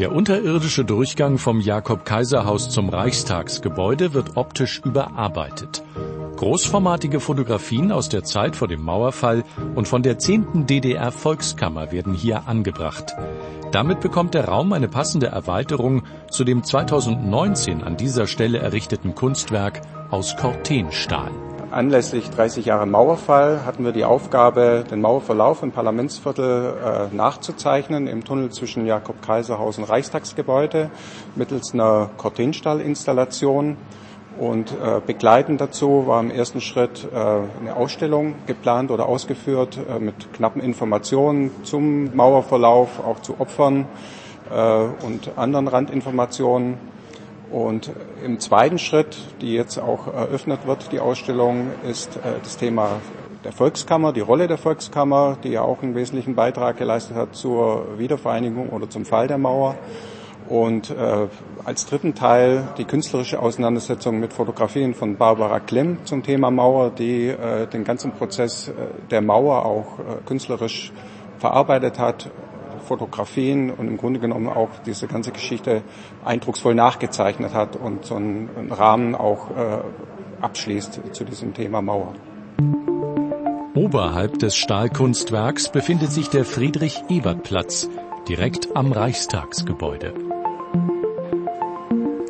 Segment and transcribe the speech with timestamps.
[0.00, 5.84] Der unterirdische Durchgang vom Jakob-Kaiser-Haus zum Reichstagsgebäude wird optisch überarbeitet.
[6.34, 9.44] Großformatige Fotografien aus der Zeit vor dem Mauerfall
[9.76, 10.66] und von der 10.
[10.66, 13.14] DDR-Volkskammer werden hier angebracht.
[13.70, 19.80] Damit bekommt der Raum eine passende Erweiterung zu dem 2019 an dieser Stelle errichteten Kunstwerk
[20.10, 21.30] aus Cortenstahl.
[21.74, 26.72] Anlässlich 30 Jahre Mauerfall hatten wir die Aufgabe, den Mauerverlauf im Parlamentsviertel
[27.10, 30.92] äh, nachzuzeichnen im Tunnel zwischen Jakob-Kaiser-Haus und Reichstagsgebäude
[31.34, 33.76] mittels einer Cortenstahl-Installation.
[34.38, 39.98] Und äh, begleitend dazu war im ersten Schritt äh, eine Ausstellung geplant oder ausgeführt äh,
[39.98, 43.86] mit knappen Informationen zum Mauerverlauf, auch zu Opfern
[44.48, 46.78] äh, und anderen Randinformationen.
[47.54, 47.92] Und
[48.24, 53.00] im zweiten Schritt, die jetzt auch eröffnet wird, die Ausstellung, ist äh, das Thema
[53.44, 57.96] der Volkskammer, die Rolle der Volkskammer, die ja auch einen wesentlichen Beitrag geleistet hat zur
[57.96, 59.76] Wiedervereinigung oder zum Fall der Mauer.
[60.48, 61.28] Und äh,
[61.64, 67.28] als dritten Teil die künstlerische Auseinandersetzung mit Fotografien von Barbara Klemm zum Thema Mauer, die
[67.28, 68.72] äh, den ganzen Prozess äh,
[69.12, 70.90] der Mauer auch äh, künstlerisch
[71.38, 72.30] verarbeitet hat
[72.84, 75.82] Fotografien und im Grunde genommen auch diese ganze Geschichte
[76.24, 79.78] eindrucksvoll nachgezeichnet hat und so einen, Rahmen auch äh,
[80.40, 82.14] abschließt zu diesem Thema Mauer.
[83.74, 87.88] Oberhalb des Stahlkunstwerks befindet sich der Friedrich-Ebert-Platz,
[88.28, 90.14] direkt am Reichstagsgebäude.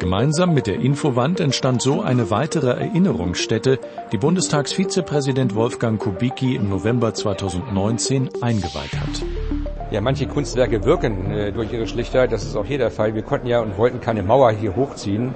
[0.04, 3.78] Gemeinsam mit der Infowand entstand so eine weitere Erinnerungsstätte,
[4.12, 9.43] die Bundestagsvizepräsident Wolfgang Kubicki im November 2019 eingeweiht hat.
[9.94, 13.14] Ja, manche Kunstwerke wirken äh, durch ihre Schlichtheit, das ist auch hier der Fall.
[13.14, 15.32] Wir konnten ja und wollten keine Mauer hier hochziehen,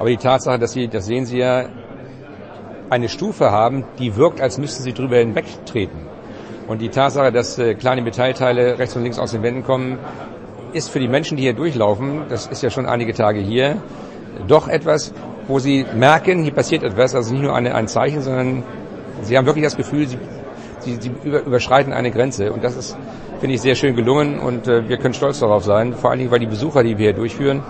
[0.00, 1.66] aber die Tatsache, dass Sie, das sehen Sie ja,
[2.90, 6.00] eine Stufe haben, die wirkt, als müssten Sie drüber hinwegtreten.
[6.66, 10.00] Und die Tatsache, dass äh, kleine Metallteile rechts und links aus den Wänden kommen,
[10.72, 13.76] ist für die Menschen, die hier durchlaufen, das ist ja schon einige Tage hier,
[14.48, 15.14] doch etwas,
[15.46, 18.64] wo sie merken, hier passiert etwas, also nicht nur eine, ein Zeichen, sondern
[19.22, 20.18] sie haben wirklich das Gefühl, sie,
[20.80, 22.52] sie, sie überschreiten eine Grenze.
[22.52, 22.98] Und das ist
[23.40, 25.94] finde ich sehr schön gelungen und äh, wir können stolz darauf sein.
[25.94, 27.62] Vor allen Dingen, weil die Besucher, die wir hier durchführen,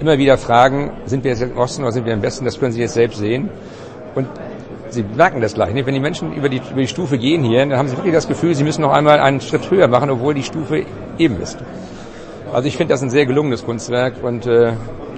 [0.00, 2.44] immer wieder fragen, sind wir jetzt im Osten oder sind wir im Westen?
[2.44, 3.50] Das können Sie jetzt selbst sehen.
[4.14, 4.26] Und
[4.90, 5.74] Sie merken das gleich.
[5.74, 5.86] Nicht?
[5.86, 8.26] Wenn die Menschen über die, über die Stufe gehen hier, dann haben sie wirklich das
[8.26, 10.86] Gefühl, sie müssen noch einmal einen Schritt höher machen, obwohl die Stufe
[11.18, 11.58] eben ist.
[12.52, 14.72] Also ich finde das ein sehr gelungenes Kunstwerk und äh,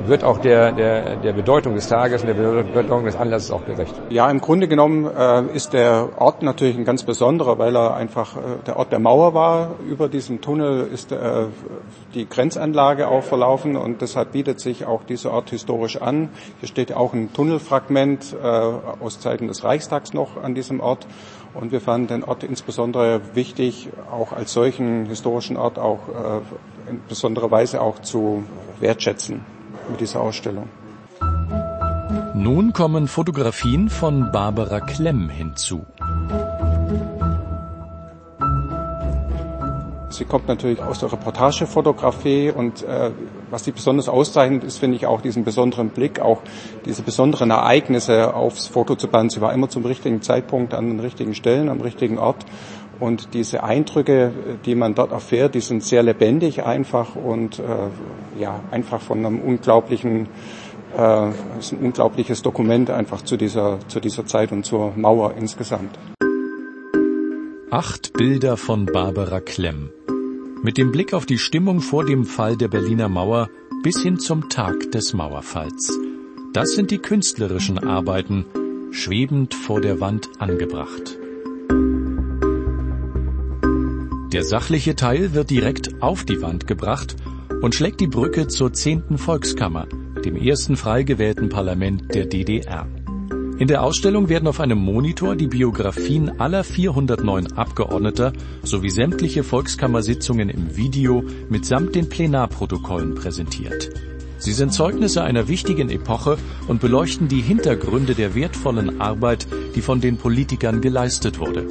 [0.06, 3.94] wird auch der, der, der Bedeutung des Tages und der Bedeutung des Anlasses auch gerecht.
[4.10, 8.36] Ja, im Grunde genommen äh, ist der Ort natürlich ein ganz besonderer, weil er einfach
[8.36, 9.70] äh, der Ort der Mauer war.
[9.88, 11.46] Über diesem Tunnel ist äh,
[12.14, 16.30] die Grenzanlage auch verlaufen und deshalb bietet sich auch dieser Ort historisch an.
[16.60, 21.06] Hier steht auch ein Tunnelfragment äh, aus Zeiten des Reichstags noch an diesem Ort.
[21.52, 27.00] Und wir fanden den Ort insbesondere wichtig, auch als solchen historischen Ort auch äh, in
[27.08, 28.44] besonderer Weise auch zu
[28.78, 29.44] wertschätzen
[29.90, 30.68] mit dieser Ausstellung.
[32.34, 35.84] Nun kommen Fotografien von Barbara Klemm hinzu.
[40.08, 43.10] Sie kommt natürlich aus der Reportagefotografie und äh,
[43.50, 46.42] was sie besonders auszeichnet, ist, finde ich, auch diesen besonderen Blick, auch
[46.84, 49.30] diese besonderen Ereignisse aufs Foto zu bannen.
[49.30, 52.44] Sie war immer zum richtigen Zeitpunkt an den richtigen Stellen, am richtigen Ort.
[53.00, 54.30] Und diese Eindrücke,
[54.66, 57.62] die man dort erfährt, die sind sehr lebendig einfach und äh,
[58.38, 60.28] ja, einfach von einem unglaublichen,
[60.96, 65.98] äh, ist ein unglaubliches Dokument einfach zu dieser, zu dieser Zeit und zur Mauer insgesamt.
[67.70, 69.90] Acht Bilder von Barbara Klemm.
[70.62, 73.48] Mit dem Blick auf die Stimmung vor dem Fall der Berliner Mauer
[73.82, 75.98] bis hin zum Tag des Mauerfalls.
[76.52, 78.44] Das sind die künstlerischen Arbeiten,
[78.90, 81.19] schwebend vor der Wand angebracht.
[84.32, 87.16] Der sachliche Teil wird direkt auf die Wand gebracht
[87.62, 89.18] und schlägt die Brücke zur 10.
[89.18, 89.88] Volkskammer,
[90.24, 92.86] dem ersten frei gewählten Parlament der DDR.
[93.58, 98.32] In der Ausstellung werden auf einem Monitor die Biografien aller 409 Abgeordneter
[98.62, 103.90] sowie sämtliche Volkskammersitzungen im Video mitsamt den Plenarprotokollen präsentiert.
[104.38, 106.38] Sie sind Zeugnisse einer wichtigen Epoche
[106.68, 111.66] und beleuchten die Hintergründe der wertvollen Arbeit, die von den Politikern geleistet wurde.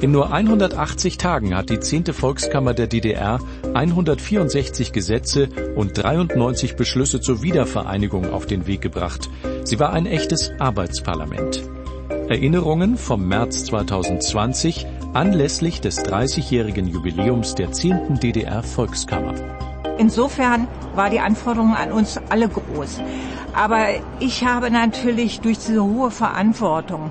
[0.00, 2.06] In nur 180 Tagen hat die 10.
[2.14, 3.38] Volkskammer der DDR
[3.74, 9.28] 164 Gesetze und 93 Beschlüsse zur Wiedervereinigung auf den Weg gebracht.
[9.64, 11.68] Sie war ein echtes Arbeitsparlament.
[12.30, 18.20] Erinnerungen vom März 2020 anlässlich des 30-jährigen Jubiläums der 10.
[18.20, 19.34] DDR Volkskammer.
[19.98, 23.02] Insofern war die Anforderung an uns alle groß.
[23.52, 23.88] Aber
[24.18, 27.10] ich habe natürlich durch diese hohe Verantwortung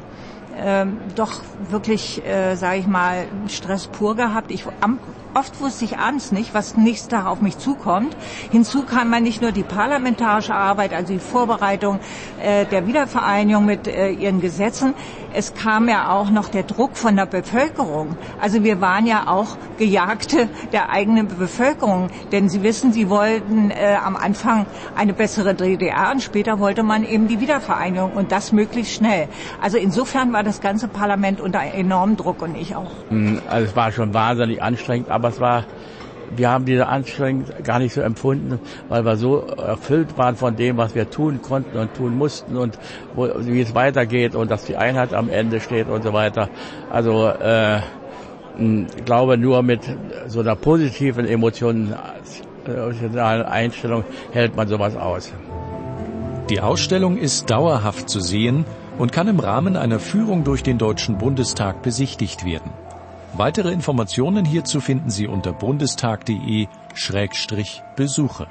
[0.64, 4.52] ähm, doch wirklich, äh, sage ich mal, Stress pur gehabt.
[4.52, 5.00] Ich am
[5.34, 8.16] oft wusste ich abends nicht, was nächsten Tag auf mich zukommt.
[8.52, 12.00] Hinzu kam man nicht nur die parlamentarische Arbeit, also die Vorbereitung
[12.42, 14.94] äh, der Wiedervereinigung mit äh, ihren Gesetzen,
[15.34, 18.16] es kam ja auch noch der Druck von der Bevölkerung.
[18.40, 23.98] Also wir waren ja auch Gejagte der eigenen Bevölkerung, denn Sie wissen, Sie wollten äh,
[24.04, 24.66] am Anfang
[24.96, 29.30] eine bessere DDR und später wollte man eben die Wiedervereinigung und das möglichst schnell.
[29.62, 32.92] Also insofern war das ganze Parlament unter enormem Druck und ich auch.
[33.10, 35.66] Hm, also es war schon wahnsinnig anstrengend, aber es war
[36.36, 40.78] wir haben diese Anstrengung gar nicht so empfunden, weil wir so erfüllt waren von dem,
[40.78, 42.78] was wir tun konnten und tun mussten und
[43.16, 46.50] wo, wie es weitergeht und dass die Einheit am Ende steht und so weiter.
[46.90, 47.80] Also äh,
[48.58, 49.82] ich glaube, nur mit
[50.28, 51.94] so einer positiven emotionalen
[53.46, 55.32] Einstellung hält man sowas aus.
[56.50, 58.66] Die Ausstellung ist dauerhaft zu sehen
[58.98, 62.72] und kann im Rahmen einer Führung durch den Deutschen Bundestag besichtigt werden.
[63.34, 68.48] Weitere Informationen hierzu finden Sie unter bundestag.de-besuche.